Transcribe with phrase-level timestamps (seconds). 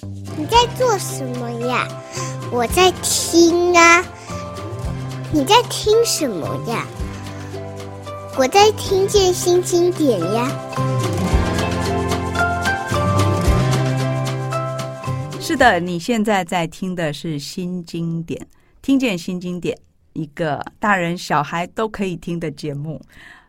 [0.00, 1.88] 你在做什么呀？
[2.52, 4.00] 我在听啊。
[5.32, 6.86] 你在听什么呀？
[8.38, 10.48] 我在听见新经典呀。
[15.40, 18.40] 是的，你现在在听的是新经典，
[18.80, 19.76] 听见新经典，
[20.12, 23.00] 一个大人小孩都可以听的节目。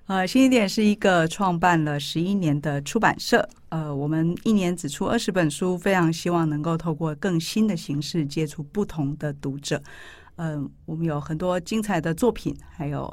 [0.10, 3.48] 呃，新经典是一个创办了十一年的出版社。
[3.70, 9.80] 呃，我们一年只出二十本书，非常希望能够透过更新的形式接触不同的读者。
[10.38, 13.08] 嗯、我们有很多精彩的作品，还有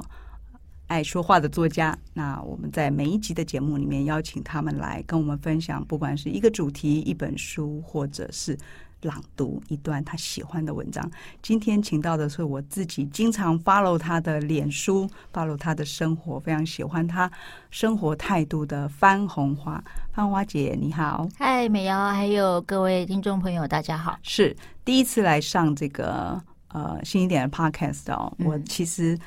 [0.87, 1.95] 爱说话的作家。
[2.15, 8.57] 那我们在每一集的节目里面邀请他们来跟我们分享，不管是一个主题、一本书，或者是。
[9.01, 11.09] 朗读一段他喜欢的文章。
[11.41, 17.29] 今天请到的是我自己经常 follow 他的脸书，follow 他的生活，非常喜欢他
[17.69, 19.83] 生活态度的番红花。
[20.11, 21.27] 番红花姐，你好。
[21.37, 24.17] 嗨，美瑶，还有各位听众朋友，大家好。
[24.23, 28.33] 是第一次来上这个呃新一点的 podcast 哦。
[28.39, 29.17] 嗯、我其实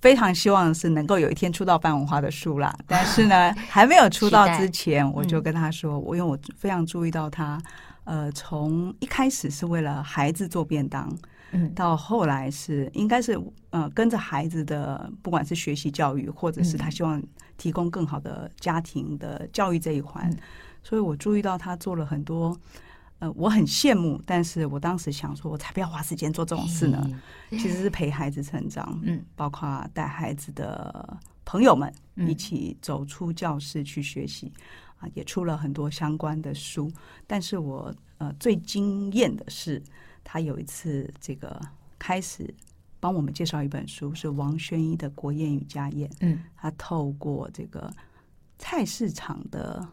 [0.00, 7.60] 非常希望是能够有一天出到番红花的书啦， 但是呢，还没有出道之前，我就跟他说，我、嗯、因为我非常注意到他。
[8.08, 11.14] 呃，从一开始是为了孩子做便当，
[11.50, 17.22] 嗯，到后来是应该是呃跟着孩子的，不管是学习教育，或者是他希望
[17.58, 20.38] 提供更好的家庭的教育这一环，嗯，
[20.82, 22.58] 所以我注意到他做了很多，
[23.18, 27.06] 呃，我很羡慕，但是我当时想说，我才不要花时间做这种事呢，
[27.50, 31.92] 其实是陪孩子成长，嗯，包括带孩子的朋友们
[32.26, 34.50] 一起走出教室去学习。
[34.98, 36.90] 啊，也出了很多相关的书，
[37.26, 39.82] 但是我呃最惊艳的是，
[40.22, 41.60] 他有一次这个
[41.98, 42.54] 开始
[43.00, 46.08] 帮我们介绍一本书，是王宣一的《国宴与家宴》。
[46.20, 47.92] 嗯，他透过这个
[48.58, 49.88] 菜市场的。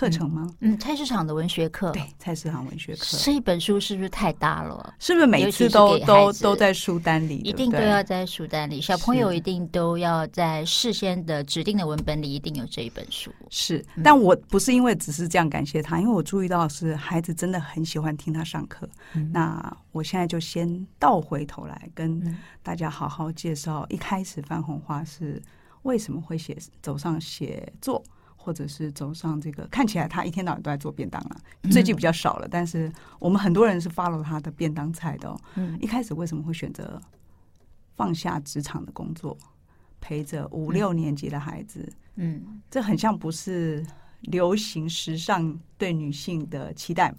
[0.00, 0.50] 课程吗？
[0.60, 4.94] 嗯，菜市场的文学课，对，菜市场文学课这一本书是不是太大了？
[4.98, 7.36] 是不是每次都都都在书单里？
[7.44, 13.30] 一定都要在书单里，小朋友一定都要在事先的指定的文本里一定有这一本书。
[13.50, 18.88] 是，但我不是因为只是这样感谢他，因为我注意到是孩子真的很喜欢听他上课。
[19.12, 25.42] 嗯、那我现在就先倒回头来跟大家好好介绍，一开始番红花是
[25.82, 28.02] 为什么会写走上写作。
[28.50, 31.40] 或者是走上这个，看起来他一天到晚都在做便当了，
[31.70, 32.48] 最近比较少了。
[32.50, 35.40] 但是我们很多人是 follow 他的便当菜的哦。
[35.80, 37.00] 一开始为什么会选择
[37.94, 39.38] 放下职场的工作，
[40.00, 41.88] 陪着五六年级的孩子？
[42.16, 43.86] 嗯，这很像不是
[44.22, 47.18] 流行时尚对女性的期待吗？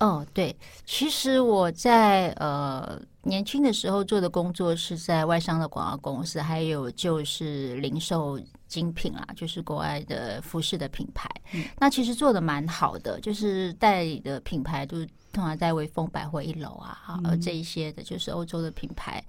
[0.00, 8.38] 哦，对，其实我在呃年轻的时候做的工作是在外商的广告公司，还有就是零售。
[8.70, 19.20] 精品啦，就是国外的服饰的品牌，嗯、那其实做的蛮好的，就是代理的品牌都通常在威风百货一楼啊，好、嗯，这一些的就是欧洲的品牌。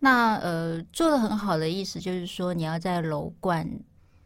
[0.00, 3.66] 那呃，做的很好的意思就是说，你要在楼冠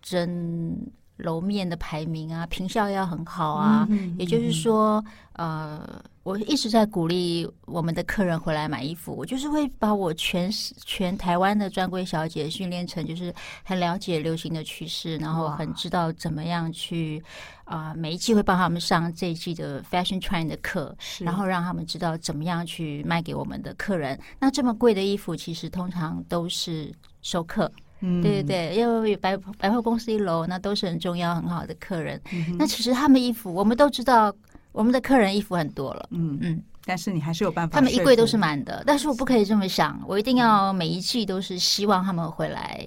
[0.02, 0.76] 争
[1.20, 3.88] 楼面的排名啊，坪效要很好啊，
[4.18, 5.04] 也就是说，
[5.34, 6.02] 呃。
[6.22, 10.52] 我一直在鼓励我们的客人回来买衣服，我就是会把我全
[10.84, 17.20] 全台湾的专柜小姐训练成，就是很了解流行的趋势，然后很知道怎么样去
[17.64, 24.16] 啊、呃，每一季会帮他们上这一季的 fashion trend 的课，然后让他们知道怎么样去卖给我们的客人。
[24.38, 26.92] 那这么贵的衣服，其实通常都是
[27.22, 32.20] 熟客，嗯，对对对，因为百百货公司一楼那都是很重要很好的客人。
[32.32, 34.34] 嗯、那其实他们衣服，我们都知道。
[34.72, 37.74] 我们的客人衣服很多了，嗯嗯，但是你还是有办法。
[37.74, 42.86] 他们衣柜都是满的，但是我不可以这么想，我一定要每一季都是希望他们回来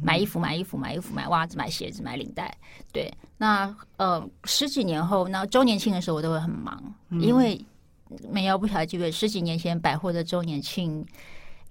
[0.00, 2.56] 买衣服、买衣服、买衣服、买袜子、买鞋子、买领带。
[2.92, 7.60] 对，那呃十几年后，那周年庆的时候我都会很忙，因为
[8.30, 11.04] 没有不晓得几个十几年前百货的周年庆。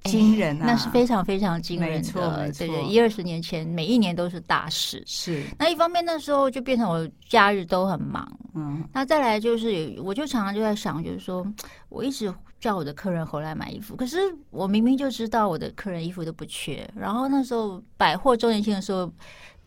[0.03, 0.65] 惊人啊！
[0.65, 5.03] 那是非常非常惊人的，对对，一二十年前每一年都是大事。
[5.05, 8.29] 是那一方面，那时候就变成我假日都很忙。
[8.53, 11.45] 嗯，那再来就是，我就常常就在想，就是说
[11.89, 14.17] 我一直叫我的客人回来买衣服，可是
[14.49, 16.89] 我明明就知道我的客人衣服都不缺。
[16.95, 19.11] 然后那时候百货周年庆的时候。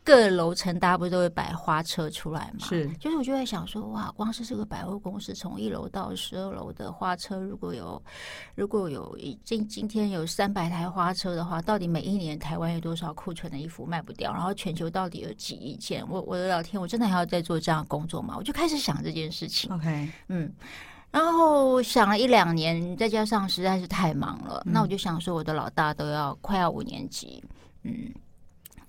[0.06, 2.64] 各楼层大家不是都会摆花车出来嘛？
[2.64, 8.00] 是，就是我就在想说，哇，光是这个百货公司从一楼到十二楼的花车，如果有
[8.54, 14.32] 如果有今今天有三百台花车的话，到底每一年台湾有多少库存的衣服卖不掉？
[14.32, 16.08] 然后全球到底有几亿件？
[16.08, 18.36] 我我的老天，我真的还要再做这样的工作吗？
[18.38, 19.68] 我就开始想这件事情。
[19.74, 20.52] OK，嗯，
[21.10, 27.42] 然后想了一两年，再加上实在是太忙了，嗯、那我就想说，我的老大都要快要五年级，
[27.82, 27.92] 嗯。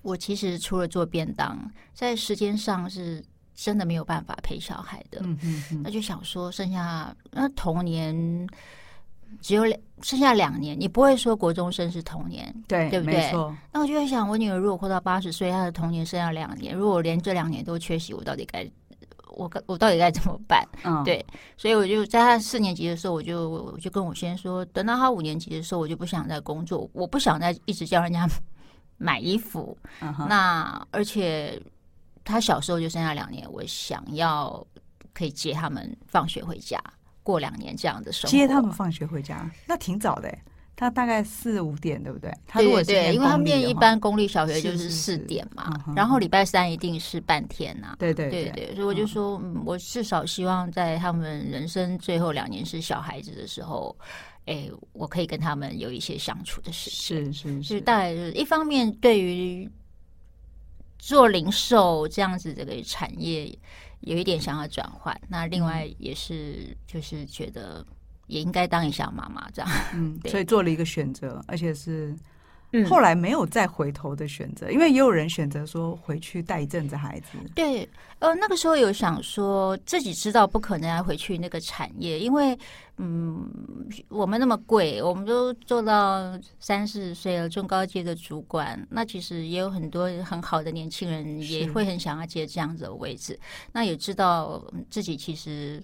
[0.02, 1.58] 我其实除了做便当，
[1.92, 3.22] 在时间上是
[3.54, 8.46] 真的没有办法陪小孩的，嗯嗯嗯，那就想说剩下那童年
[9.42, 13.16] 只有两，剩下两年，你不会说国中生是童年，对对不对？
[13.16, 13.54] 没错。
[13.72, 18.66] 那我就在想，我女儿如果活到八十岁，她的童年剩下两年，如果我连这两年都缺席，我到底该
[19.36, 20.66] 我我到底该怎么办？
[20.84, 21.24] 嗯，对，
[21.56, 28.26] 所以我就在她四年级的时候，我就我就跟我先生说，等到她五年级的时候，我就不想再工作，我不想再一直叫人家
[28.98, 29.78] 买衣服。
[30.28, 31.58] 那而且。
[32.24, 34.62] 他小时候就剩下两年，我想要
[35.14, 36.78] 可以接他们放学回家，
[37.22, 38.36] 过两年这样的生活。
[38.36, 40.38] 接他们放学回家，那挺早的。
[40.78, 42.32] 他大概四五点，对不对？
[42.46, 47.96] 他如果对，因为他们念一般公立小学就是四点嘛，是是是，然后礼拜三一定是半天呐、啊。
[47.98, 53.96] 对对对对，所以我就说，嗯，我至少希望在他们人生最后两年是小孩子的时候，
[54.46, 57.32] 哎，我可以跟他们有一些相处的时间。
[57.32, 59.68] 是是是，就大概就是一方面对于。
[61.00, 63.56] 做零售这样子这个产业
[64.00, 67.86] 有一点想要转换，那另外也是就是觉得
[68.28, 72.14] 也应该当一下妈妈这样，嗯， 所以做了一个选择，而且是
[72.86, 77.38] 后来没有再回头的选择，因为也有人选择说回去带一阵子孩子。
[77.54, 77.88] 对，
[78.20, 82.56] 呃，那个时候有想说自己知道不可能要回去那个产业，因为。
[83.00, 83.48] 嗯，
[84.08, 93.38] 我们那么贵，我们都做到三四十岁了，中高阶的主管，那其实也有很多很好的年轻人也会很想要接这样子的位置。
[93.70, 94.60] 那也知道
[94.90, 95.80] 自己其实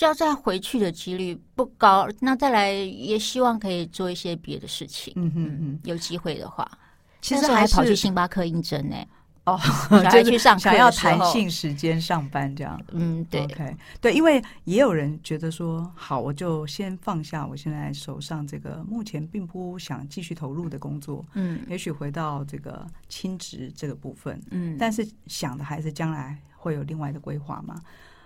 [0.00, 2.08] 要再回去的几率不高。
[2.20, 5.12] 那再来也希望可以做一些别的事情。
[5.16, 6.70] 嗯嗯嗯，有机会的话，
[7.20, 8.96] 其实还跑去星巴克应征呢。
[9.44, 9.58] 哦，
[10.10, 12.78] 想去上课，想要弹性时间上班这样。
[12.92, 27.74] 嗯，对，OK，对，因为也有人觉得说，好，我就先放下我现在手上这个目前并不想继续投入的工作，嗯，也许回到这个亲职这个部分，嗯，但是想的还是将来会有另外的规划嘛。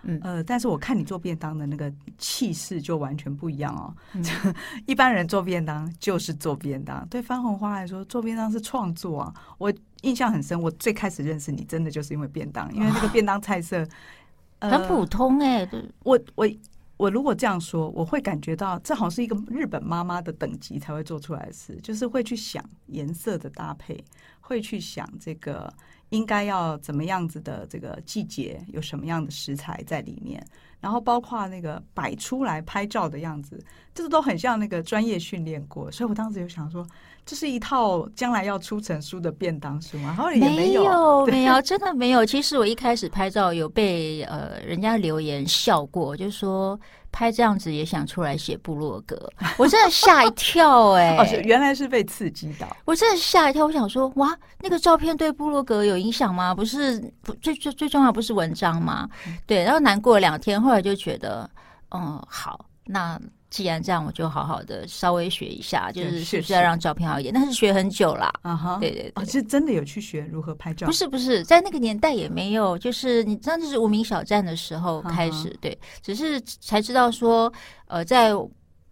[0.05, 3.95] 嗯呃，但是我看你做便当的那个气势就完全不一样哦。
[4.15, 4.25] 嗯、
[4.87, 9.35] 一般人做便当就是做便当，对方红花来说，做便当是创作啊。
[9.59, 9.73] 我
[10.03, 13.87] 印象很深，我最开始认识你，真的就是因为便当，因为那个便当菜色、
[14.59, 15.93] 呃、很普通哎、欸。
[16.03, 16.49] 我我
[16.97, 24.03] 我如果这样说，我会感觉到这好像是一个日本妈妈的等级才会做出来的事，就是会去想颜色的搭配，
[24.41, 25.73] 会去想这个。
[26.13, 30.47] 应该要怎么样子的这个季节，有什么样的食材在里面，
[30.79, 33.59] 然后包括那个摆出来拍照的样子，
[33.95, 35.91] 这个都很像那个专业训练过。
[35.91, 36.87] 所以我当时就想说，
[37.25, 40.09] 这是一套将来要出成书的便当书吗？
[40.09, 42.27] 然后也没有，没有， 没有，真的没有。
[42.27, 46.79] 其实我一开始拍照有被呃人家留言笑过，就是说。
[47.13, 51.19] 拍这样子也想出来写部落格， 我真的吓一跳哎、欸！
[51.23, 53.65] 哦，原来是被刺激到，我真的吓一跳。
[53.67, 56.55] 我想说，哇，那个照片对部落格有影响吗？
[56.55, 59.09] 不是，不最最最重要不是文章吗？
[59.47, 61.49] 对，然后难过了两天，后来就觉得，
[61.91, 63.21] 嗯，好，那。
[63.53, 67.35] 既然这样，我就好好的稍微学一下，就是是不是要让照片好一点？
[67.35, 70.87] 但是学很久啦，啊哈，对对对，是真的有去学如何拍照？
[70.87, 77.53] 不是不是，在那个年代也没有，就是你知道，就是无名小站的时候开始，对，只是才知道说，
[77.89, 78.33] 呃，在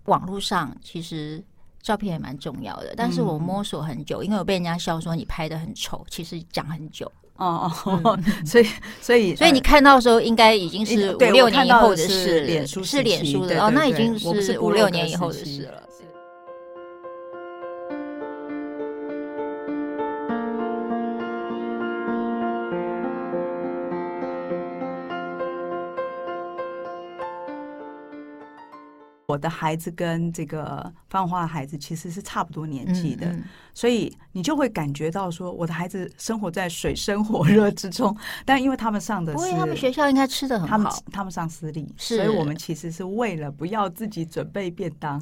[0.04, 1.42] 网络上其实
[1.80, 2.92] 照片也蛮重要的。
[2.94, 7.10] 但是我摸索很久，因为我被人家笑说你拍的很丑，其实讲很久。
[7.40, 7.72] 哦
[8.04, 8.66] 哦， 所以
[9.00, 15.82] 所以所以你看到的时候，应该已经是五六年以后的事，脸书是脸书的哦，那已经是五六年以后的事了。
[29.30, 33.32] 我的孩子跟这个芳华的孩子其实是差不多年纪的，
[33.72, 38.16] 所以你就会感觉到说，我的孩子生活在水深火热之中。
[38.44, 45.20] 但因为他们上的是，因为他们学校应该吃的很好，他们他们上私立，所以我们其实是为了不要自己准备便当。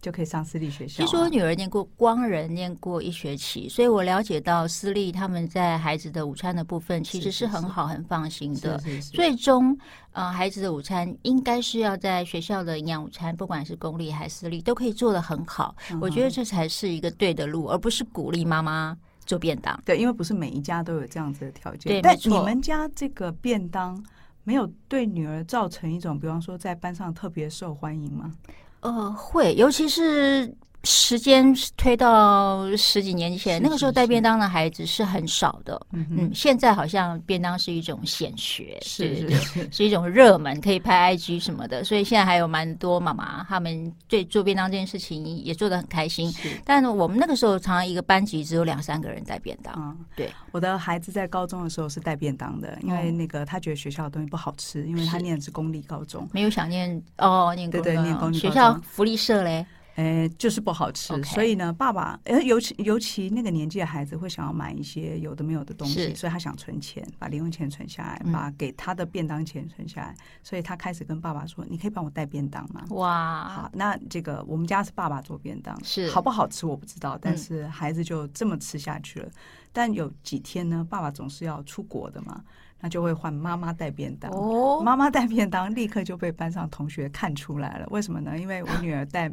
[0.00, 1.04] 就可以上私立学校。
[1.04, 8.80] 其实我女儿念过光仁，念过一学期，所以我了解到私立他们在孩子的午餐的部分其实是很好、很放心的。
[9.12, 9.76] 最终，
[10.12, 15.76] 呃，孩子的午餐应该是要在学校的营养午餐，不管是公立还是私立，都可以做得很好。
[16.00, 19.78] 我觉得这才是一个对的路，而不是鼓励妈妈做便当。
[19.84, 21.92] 对，因为不是每一家都有这样子的条件。
[21.92, 24.02] 对，但你们家这个便当
[24.44, 28.32] 没有对女儿造成一种，比方说在班上特别受欢迎吗？
[28.80, 30.52] 呃，会，尤其是
[30.84, 35.78] 时间推到十几年前，是是是，那个时候带便当的孩子是很少的。
[35.92, 41.84] 嗯嗯，现在好像便当是一种显学，是是是，是一种热门，可以拍 IG 什么的。
[41.84, 46.32] 所以现在还有蛮多妈妈，他们对做便当这件事情也做得很开心。
[46.32, 49.74] 是，但我们那个时候常常一个班级只有两三个人带便当。
[49.76, 59.66] 嗯，对，我的孩子在高中的时候是带便当的，因为那个他觉得学校的东西不好吃，因为他念的是公立高中，没有想念哦，念对对念公立学校福利社嘞。
[59.96, 79.26] 哎，就是不好吃.所以呢，爸爸，呃，尤其尤其那个年纪的孩子会想要买一些有的没有的东西，所以他想存钱，把零用钱存下来，嗯、把给他的便当钱存下来，所以他开始跟爸爸说：“你可以帮我带便当吗？”哇，好，那这个我们家是爸爸做便当，是好不好吃我不知道，但是孩子就这么吃下去了。
[79.26, 79.32] 嗯、
[79.72, 82.42] 但有几天呢，爸爸总是要出国的嘛，
[82.80, 84.30] 那就会换妈妈带便当。
[84.32, 88.38] 哦，妈妈带便当立刻就被班上同学看出来了，为什么呢？
[88.38, 89.30] 因为我女儿带。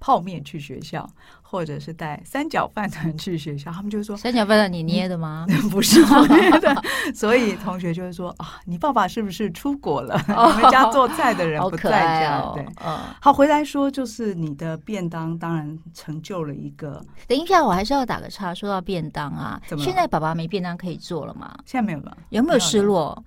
[0.00, 1.08] 泡面去学校，
[1.42, 6.82] 或者是带三角饭团去学校，他们就说：“三角饭团你捏的吗？” 不是我捏的，
[7.14, 10.18] 所以同学就会说：“啊，你爸爸是不是出国了？
[10.26, 11.90] 你们家做菜的人不在
[12.20, 12.38] 家。
[12.38, 17.04] 哦”对，嗯，好，回来说就是你的便当，当然成就了一个。
[17.28, 21.54] 等一下，我还是要打个岔，说到便当啊，现在爸爸没便当可以做了吗？
[21.66, 23.22] 现在没有了，有没有失落？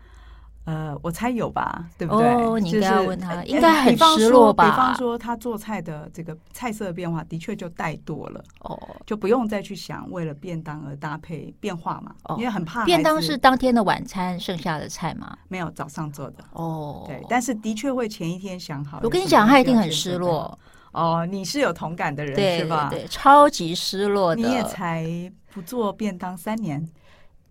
[0.65, 2.25] 呃，我猜有吧，对不对？
[2.25, 4.70] 哦，你应该要问他，应该很失落吧？
[4.70, 12.86] 比方说，他做菜的这个菜色的变化，的确就带多了哦，就不用再去想为了便当而搭配变化嘛，因为很怕。
[12.86, 15.38] 便当是当天的晚餐剩下的菜吗？
[15.50, 17.03] 没有，早上做的哦。
[17.08, 19.01] 对，但是的确会前一天想好。
[19.03, 20.58] 我跟你讲，他一定很失落
[20.93, 21.25] 哦。
[21.25, 22.88] 你是有同感的人是吧？
[22.89, 24.41] 对，超级失落的。
[24.41, 25.05] 你也才
[25.53, 26.88] 不做便当三年。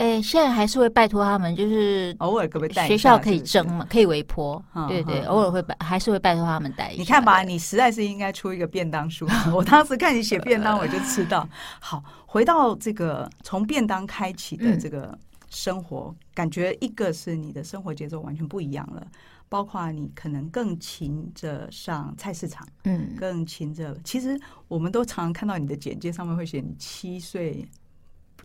[0.02, 2.88] 哎，现在还是会拜托他们，就是偶尔可不可以带？
[2.88, 6.98] 学校可以蒸嘛，可以微波，对对，偶尔会拜，还是会拜托他们带一下。
[6.98, 9.28] 你看吧，你实在是应该出一个便当书。
[9.54, 11.48] 我当时看你写便当，我就知道。
[11.78, 15.16] 好，回到这个从便当开启的这个
[15.50, 19.06] 生活，感觉一个是你的生活节奏完全不一样了，
[19.48, 23.96] 包括你可能更勤着上菜市场，嗯，更勤着。
[24.02, 27.64] 其实我们都常常看到你的简介上面会写你七岁。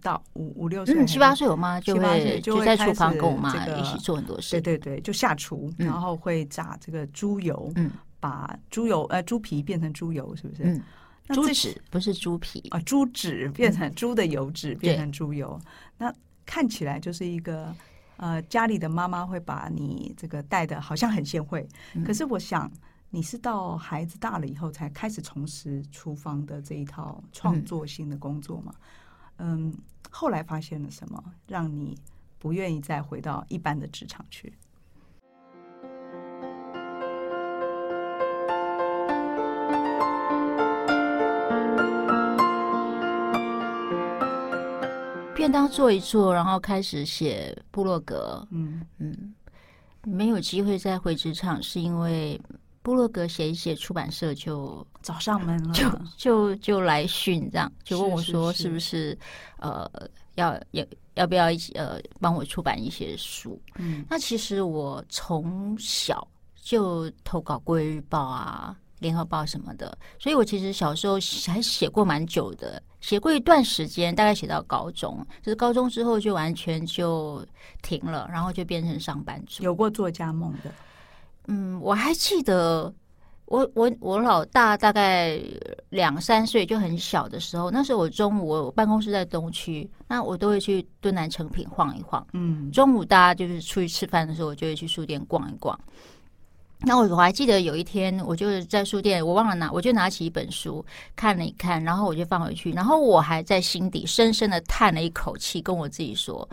[0.02, 4.60] 到五五六岁，七八岁，我妈就会就在厨房跟我妈一起做很多事。
[4.62, 10.64] 对对对，就下厨，然后会炸这个猪油，嗯，把猪油呃猪皮变成猪油，是不是？
[10.64, 10.82] 嗯，
[11.30, 15.60] 猪脂不是猪皮啊，猪脂变成猪的油脂变成猪油。
[15.98, 16.14] 那
[16.46, 17.74] 看起来就是一个
[18.16, 21.68] 呃家里的妈妈会把你这个带的好像很贤惠，
[22.06, 22.72] 可是我想
[23.10, 28.74] 你是到孩子大了以后才开始从事厨房的这一套创作性的工作嘛？
[28.76, 28.84] 嗯，
[30.10, 31.98] 后来发现了什么，让你
[32.40, 34.54] 不愿意再回到一般的职场去？
[45.36, 48.46] 便当做一做，然后开始写部落格。
[48.50, 49.36] 嗯嗯，
[50.04, 52.42] 没有机会再回职场，是因为。
[52.88, 59.18] 部落格写一写，出版社就找上门了，就就就来讯，这样就问我说：“是不是，
[59.58, 59.86] 呃，
[60.36, 66.26] 要要要不要一起呃帮我出版一些书？”嗯，那其实我从小
[66.56, 71.16] 就投稿《国语日报》啊，《联合报》什么的，所以我其实小时候
[71.46, 77.46] 还写过蛮久的，写过一段时间，大概写到高中，就是高中之后就完全就
[77.82, 80.72] 停了，然后就变成上班族，有过作家梦的。
[81.48, 82.94] 嗯，我还记得
[83.46, 85.40] 我我我老大大概
[85.90, 92.26] 两三岁就很小的时候，那时候我中午我办公室在东区，那我都会去敦南诚品晃一晃。
[92.34, 95.80] 嗯，中午大家就是出去吃饭的时候，我就会去书店逛一逛。
[96.80, 100.86] 那我我还记得有一天，我就是在书店，我忘了拿，我就拿起一本书
[101.16, 106.48] 看了一看，然后我就放回去，然后我还在心底深深的叹了一口气，跟我自己说，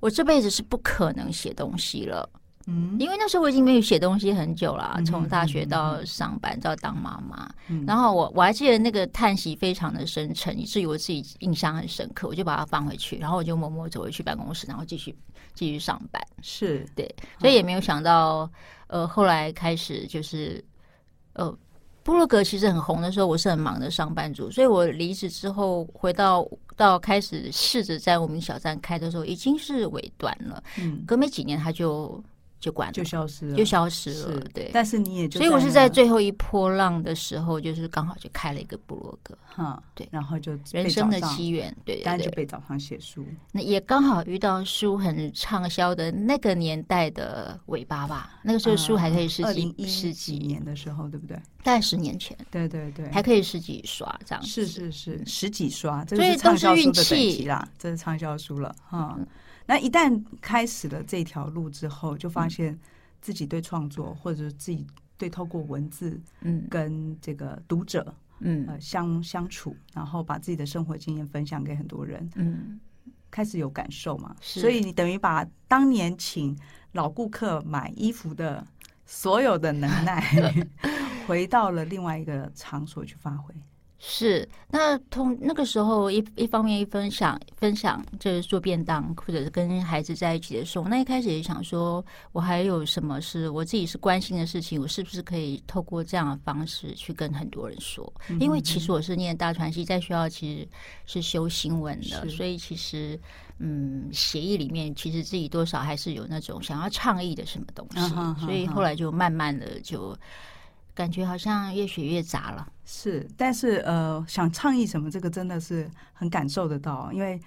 [0.00, 2.28] 我这辈子是不可能写东西了。
[2.70, 7.50] 嗯，因为那时候我已经没有写东西很久了，从大学到上班到当妈妈，
[7.86, 15.16] 然后我我还记得那个叹息非常的深沉，以至于我自己印象很深刻，我就把它放回去，然后我就默默走回去办公室，然后继续
[15.54, 16.22] 继续上班。
[16.42, 17.10] 是对，
[17.40, 18.50] 所以也没有想到，
[18.88, 20.62] 呃，后来开始就是，
[21.32, 21.50] 呃，
[22.02, 26.46] 部落格其实很红的时候，我是很忙的上班族，所以我离职之后回到
[26.76, 30.62] 到开始试着在无名小站开的时候，已经是尾端了。
[30.78, 32.22] 嗯，隔没几年他就。
[32.58, 34.40] 就关了，就消失了，就消失了。
[34.52, 43.24] 对，但是你也就，所以我是在最后一波浪的时候，就是刚好就开了一个部落格，哈，对，然后就人生的机缘，对，当然就被找上写书。
[43.52, 50.38] 那也刚好遇到书很畅销的那个年代的尾巴吧，那个时候书还可以十几十几。
[50.48, 51.36] 年的时候，对不对？
[51.62, 59.18] 大概十年前，对对对，还可以十几刷这样，是是是，十几刷，这是畅销书的等级啦，这是畅销书了，哈。
[59.68, 62.76] 那一旦开始了这条路之后，就发现
[63.20, 64.86] 自己对创作，或者自己
[65.18, 72.80] 对透过文字，嗯，跟这个读者，嗯，呃，相相处，然后把自己的生活经验分享给很多人，嗯，
[73.30, 74.34] 开始有感受嘛。
[74.40, 76.58] 所以你等于把当年请
[76.92, 78.66] 老顾客买衣服的
[79.04, 80.66] 所有的能耐，
[81.28, 83.54] 回到了另外一个场所去发挥。
[84.00, 98.12] 是，那通那个时候一一方面一分享分享，就是做便当或者是跟孩子在一起的时候，那一开始也想说，我还有什么是我自己是关心的事情，我是不是可以透过这样的方式去跟很多人说？
[98.38, 100.68] 因为其实我是念大传系，在学校其实
[101.04, 103.18] 是修新闻的，所以其实
[103.58, 110.16] 嗯，协议里面其实自己多少还是有那种想要倡议的什么东西，所以后来就慢慢的就。
[110.98, 117.40] 感觉好像越学越杂了，是，但是呃，想倡议什么，这个真的是很感受得到，因为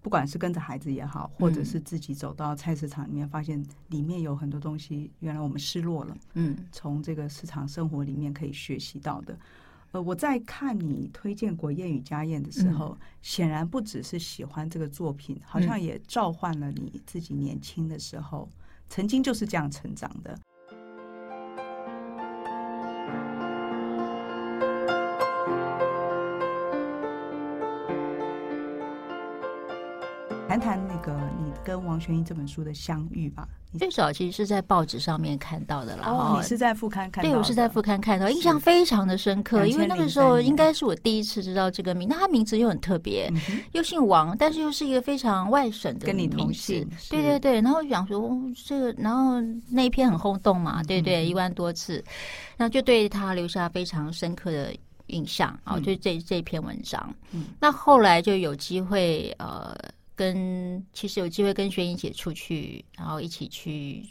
[0.00, 6.16] 不管是跟着孩子也好，或者是自己走到菜市场里面，发现里面有很多东西，原来我们失落了。
[6.32, 9.38] 嗯，从这个市场生活里面可以学习到的。
[9.92, 18.48] 呃，我在看你推荐《国宴与家宴》的时候，显然不只是喜欢这个作品，好像也召唤了你自己年轻的时候，
[18.88, 20.38] 曾经就是这样成长的。
[30.48, 31.12] 谈谈那个
[31.42, 33.48] 你跟王玄英这本书的相遇吧。
[33.78, 36.06] 最早其实是在报纸上面看到的啦。
[36.06, 37.28] 哦，你是在副刊看到？
[37.28, 39.66] 对，我是在副刊看到，印象非常的深刻。
[39.66, 43.30] 因为那个时候应该是我第一次知道这个名，那他名字又很特别，
[43.72, 46.88] 又姓王，但是又是一个非常外省的跟你同姓。
[47.10, 52.02] 对对对，然后想说这个，然后那一篇很轰动嘛，对对，一万多次，
[52.56, 54.74] 然后就对他留下非常深刻的
[55.08, 57.12] 印象啊，就这这篇文章。
[57.60, 59.76] 那后来就有机会呃。
[60.16, 64.02] 跟其实有机会跟玄英姐出去，然后一起去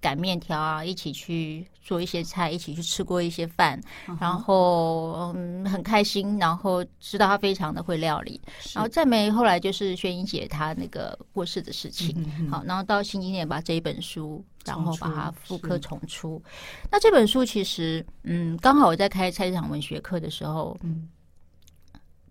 [0.00, 3.80] 擀面条啊，一起去做一些菜，一起去吃过一些饭，
[4.20, 8.38] 然后嗯很开心，然后知道她非常的会料理，
[8.74, 16.42] 然后再没后来就是玄英姐她那个过世的事情，好，然后到新经典把这一本书，然后把它复刻重出。
[16.90, 21.08] 那这本书其实嗯刚好我在开菜市场文学课的时候，嗯。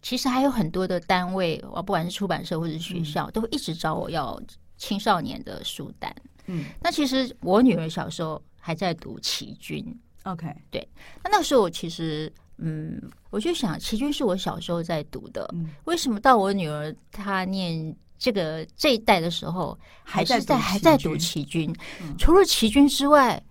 [0.03, 4.39] 其实还有很多的单位，我不管是出版社或者是学校，嗯、都会一直找我要
[4.77, 6.13] 青少年的书单。
[6.45, 9.83] 嗯，那其实我女儿小时候还在读琦君。
[10.23, 10.85] OK，对。
[11.23, 21.73] 那那时候我其实，嗯，我就想，琦君是我小时候在读的，嗯、为什么到我女儿她念这个这一代的时候，还是在还在读琦君？
[22.01, 23.41] 嗯、除了琦君之外。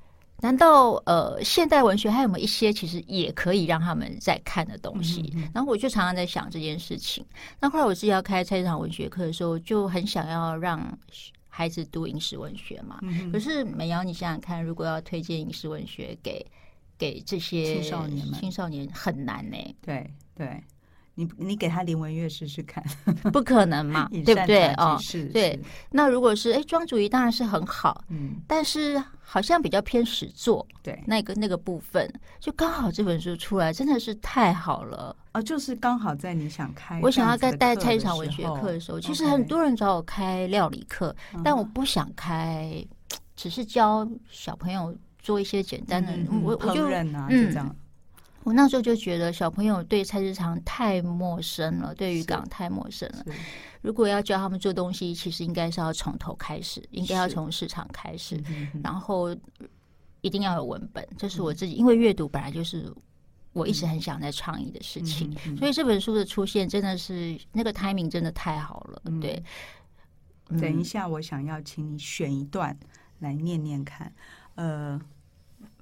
[0.42, 5.32] 难道呃，现代文学还有没有一些其实也可以让他们在看的东西？
[5.34, 7.24] 嗯嗯，然后我就常常在想这件事情。
[7.60, 10.98] 那后来我自己要开菜市场文学课的时候，就很想要让
[11.48, 12.98] 孩子读饮食文学嘛。
[13.02, 16.44] 嗯、可是美瑶，你想想看，如果要推荐饮食文学给
[16.98, 19.76] 给这些青少年们，青少年很难呢、欸。
[19.80, 20.60] 对对。
[21.14, 22.82] 你你给他林文月试试看，
[23.32, 24.68] 不可能嘛， 对不对？
[24.74, 25.60] 哦，是，对。
[25.90, 35.42] 那如果是哎，庄主仪当然是很好，嗯，但是好像比较偏实作，对，那个那个部分，就刚好这本书出来真的是太好了啊！
[35.42, 42.82] 就是刚好在你想开，我想要在带菜市场文学课的时候，其实很多人找我开料理课，但我不想开，
[43.36, 47.76] 只是教小朋友做一些简单的，我我就啊，就这样。
[48.44, 53.24] 我那时候就觉得小朋友对菜市场太陌生了，对渔港太陌生了。
[53.80, 58.42] 如果要教他们做东西，其实应该是要从头开始，应该要从市场开始，
[58.82, 59.34] 然后
[60.20, 61.06] 一定要有文本。
[61.16, 62.92] 这是我自己，因为阅读本来就是
[63.52, 69.02] 我一直很想在创意的事情，所以这本书的出现真的是那个 timing 真的太好了。
[69.20, 69.42] 对，
[70.60, 72.76] 等一下，我想要请你选一段
[73.20, 74.12] 来念念看，
[74.56, 75.00] 呃。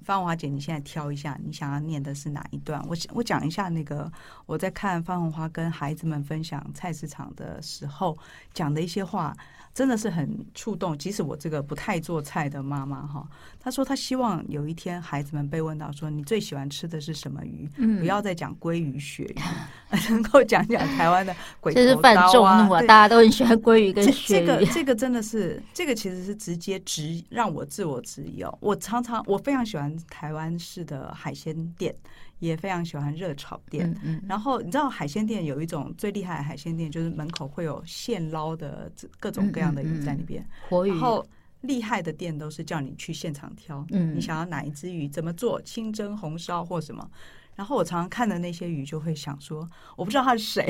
[0.03, 2.83] 方华姐，你现在挑一下，你想要念的是哪一段？
[2.87, 4.11] 我我讲一下那个
[4.45, 8.17] 我在看方红花跟孩子们分享菜市场的时候
[8.53, 9.35] 讲的一些话。
[9.73, 13.25] 真的是很触动，即使我这个不太做菜的妈妈哈，
[13.59, 17.69] 她说她希望有一天孩子们被问到说，你最喜欢吃的是什么鱼？
[17.77, 19.35] 嗯，不要再讲鲑鱼、鳕鱼，
[20.09, 22.67] 能够讲讲台湾的鬼头刀啊！
[22.81, 24.13] 大家都很喜欢鲑鱼跟鳕鱼。
[24.27, 28.57] 这个这个真的是，这个其实是直接直让我自我质疑哦。
[28.59, 31.95] 我常常我非常喜欢台湾式的海鲜店。
[32.41, 40.89] 也非常喜欢热炒店，嗯嗯、然后你知道海鲜店有一种最厉害的海鲜店，就是门口会有现捞的各种各样的鱼在里边，活鱼。
[40.89, 41.23] 然后
[41.61, 47.07] 厉害的店都是叫你去现场挑，嗯、你想要哪一只鱼，怎么做，清蒸、红烧或什么。
[47.53, 50.67] 然后我常常看的那些鱼，就会想说，我不知道他是谁，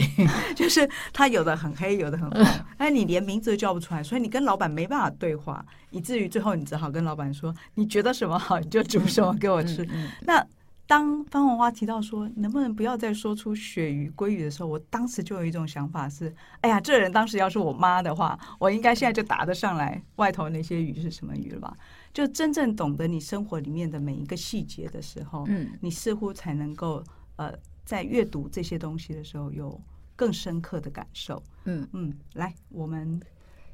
[0.56, 2.46] 就是他有的很黑，有的很红，
[2.78, 9.84] 但你连名字都叫不出来，所以你跟老板没办法对话，以至于最后你只好跟老板说，你觉得什么好，你就煮什么给我吃。
[9.84, 10.46] 嗯嗯嗯、那
[10.92, 21.78] 当方红花提到说能不能不要再说出鳕鱼、鲑鱼的时候，我当时就有一种想法是：哎呀，这人当时要是我妈的话，我应该现在就答得上来外头那些鱼是什么鱼了吧？
[22.12, 27.02] 就真正懂得你生活里面的每一个细节的时候，嗯，你似乎才能够
[27.38, 29.80] 呃，在阅读这些东西的时候有
[30.18, 31.42] 更深刻的感受。
[31.64, 33.18] 嗯嗯，来，我们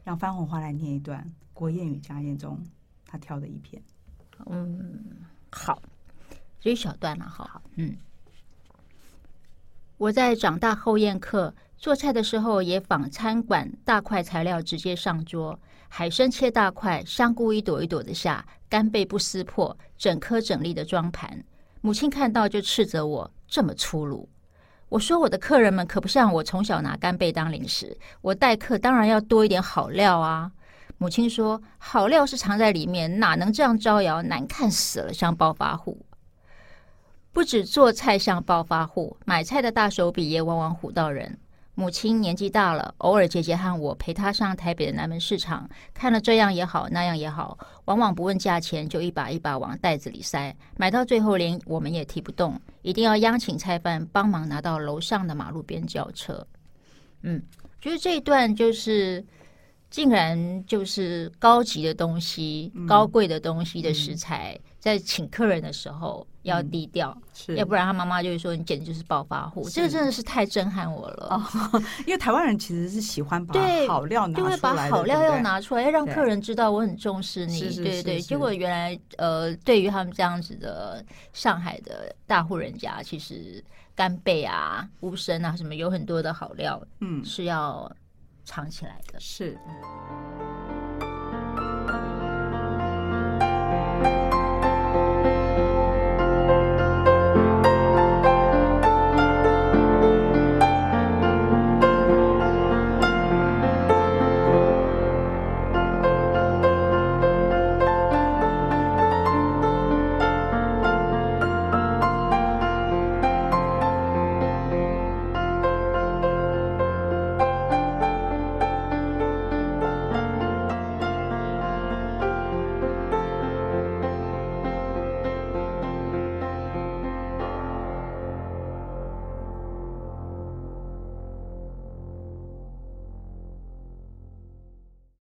[0.04, 2.64] 让方红花来念一段《国宴与家宴》中
[3.08, 3.82] 他挑的一篇。
[4.46, 5.04] 嗯，
[5.50, 5.82] 好。
[6.60, 7.96] 这一小段了哈，嗯，
[9.98, 21.44] 我在长大后宴客做菜的时候，也仿餐馆大块材料直接上桌，海参切大块，香菇一朵一朵的下，干贝不撕破，整颗整粒的装盘。
[21.82, 24.28] 母亲看到就斥责我这么粗鲁。
[24.90, 30.52] 我说我的客人们可不像我从小拿干贝当零食，我待客当然要多一点好料啊。
[30.98, 36.07] 母亲说好料是藏在里面，哪能这样招摇，难看死了，像暴发户。
[37.38, 41.38] 不止做菜像暴发户，买菜的大手笔也往往唬到人。
[41.76, 56.44] 母亲年纪大了，偶尔姐姐和我陪她上台北的南门市场，看了这样也好，那样也好，往往不问价钱，就一把一把往袋子里塞，买到最后连我们也提不动，一定要央请菜贩帮忙拿到楼上的马路边轿车。
[57.22, 57.40] 嗯，
[57.80, 59.24] 就是这一段就是。
[59.90, 67.18] 竟然就是高级的东西、嗯、高贵的东西的食材，嗯、在请客人的时候要低调，
[67.56, 69.68] 要不然他妈妈就会说你简直就是暴发户。
[69.70, 77.60] 这个真的是太震撼我了，哦、 因为台湾人其实是喜欢把好料拿出来，就会把好料要拿出来，要让客人知道我很重视你。
[77.60, 83.64] 对对对，结果原来呃，对于他们这样子的上海的大户人家，其实
[83.96, 87.90] 干贝啊、乌参啊什么有很多的好料，嗯，是要。
[88.48, 89.58] 藏起来的是。